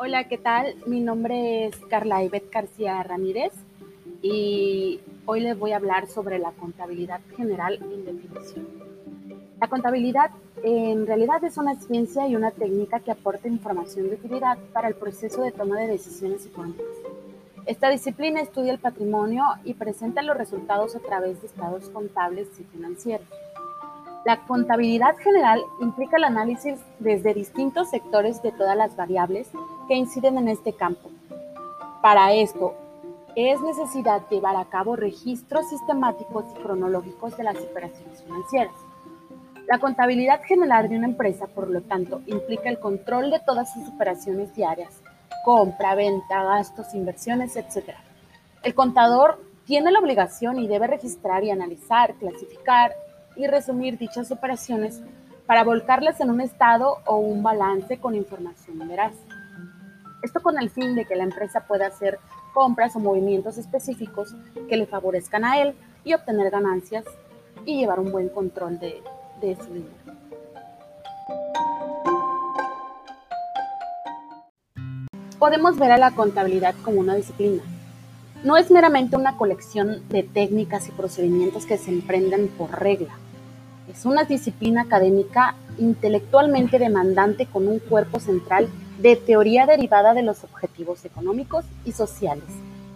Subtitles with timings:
[0.00, 0.76] Hola, ¿qué tal?
[0.86, 3.52] Mi nombre es Carla Ivette García Ramírez
[4.22, 8.68] y hoy les voy a hablar sobre la contabilidad general en definición.
[9.60, 10.30] La contabilidad
[10.62, 14.94] en realidad es una ciencia y una técnica que aporta información de utilidad para el
[14.94, 16.86] proceso de toma de decisiones económicas.
[17.66, 22.62] Esta disciplina estudia el patrimonio y presenta los resultados a través de estados contables y
[22.62, 23.26] financieros.
[24.28, 29.48] La contabilidad general implica el análisis desde distintos sectores de todas las variables
[29.88, 31.08] que inciden en este campo.
[32.02, 32.74] Para esto,
[33.36, 38.74] es necesidad llevar a cabo registros sistemáticos y cronológicos de las operaciones financieras.
[39.66, 43.88] La contabilidad general de una empresa, por lo tanto, implica el control de todas sus
[43.88, 45.00] operaciones diarias,
[45.42, 47.94] compra, venta, gastos, inversiones, etc.
[48.62, 52.92] El contador tiene la obligación y debe registrar y analizar, clasificar
[53.38, 55.00] y resumir dichas operaciones
[55.46, 59.14] para volcarlas en un estado o un balance con información veraz.
[60.22, 62.18] Esto con el fin de que la empresa pueda hacer
[62.52, 64.34] compras o movimientos específicos
[64.68, 67.04] que le favorezcan a él y obtener ganancias
[67.64, 69.00] y llevar un buen control de,
[69.40, 69.94] de su dinero.
[75.38, 77.62] Podemos ver a la contabilidad como una disciplina,
[78.44, 83.18] no es meramente una colección de técnicas y procedimientos que se emprenden por regla.
[83.88, 90.44] Es una disciplina académica intelectualmente demandante con un cuerpo central de teoría derivada de los
[90.44, 92.44] objetivos económicos y sociales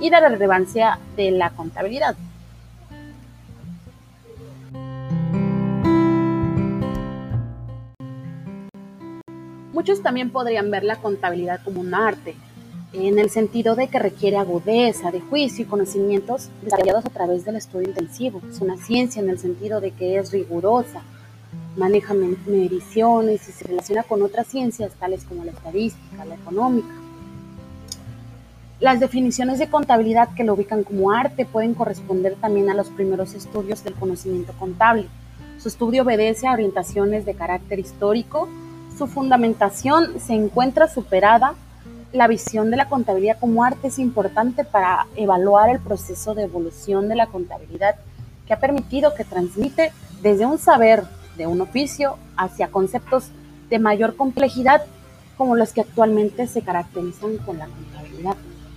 [0.00, 2.16] y de la relevancia de la contabilidad.
[9.74, 12.34] Muchos también podrían ver la contabilidad como un arte,
[12.92, 17.56] en el sentido de que requiere agudeza de juicio y conocimientos desarrollados a través del
[17.56, 18.40] estudio intensivo.
[18.50, 21.02] Es una ciencia en el sentido de que es rigurosa,
[21.76, 26.88] maneja mediciones y se relaciona con otras ciencias tales como la estadística, la económica.
[28.80, 33.34] Las definiciones de contabilidad que lo ubican como arte pueden corresponder también a los primeros
[33.34, 35.08] estudios del conocimiento contable.
[35.58, 38.48] Su estudio obedece a orientaciones de carácter histórico.
[38.96, 41.54] Su fundamentación se encuentra superada
[42.12, 47.08] la visión de la contabilidad como arte es importante para evaluar el proceso de evolución
[47.08, 47.96] de la contabilidad
[48.46, 49.92] que ha permitido que transmite
[50.22, 51.04] desde un saber
[51.36, 53.28] de un oficio hacia conceptos
[53.68, 54.82] de mayor complejidad
[55.36, 58.36] como los que actualmente se caracterizan con la contabilidad.